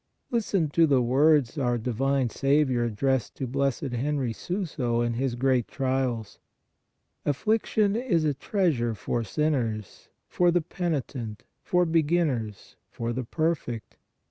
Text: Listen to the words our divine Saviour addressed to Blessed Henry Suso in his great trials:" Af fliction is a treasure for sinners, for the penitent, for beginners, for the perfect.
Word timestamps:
Listen 0.31 0.67
to 0.69 0.87
the 0.87 0.99
words 0.99 1.59
our 1.59 1.77
divine 1.77 2.31
Saviour 2.31 2.85
addressed 2.85 3.35
to 3.35 3.45
Blessed 3.45 3.91
Henry 3.91 4.33
Suso 4.33 5.01
in 5.01 5.13
his 5.13 5.35
great 5.35 5.67
trials:" 5.67 6.39
Af 7.23 7.37
fliction 7.45 7.95
is 7.95 8.23
a 8.25 8.33
treasure 8.33 8.95
for 8.95 9.23
sinners, 9.23 10.09
for 10.27 10.49
the 10.49 10.59
penitent, 10.61 11.43
for 11.61 11.85
beginners, 11.85 12.77
for 12.89 13.13
the 13.13 13.23
perfect. 13.23 13.97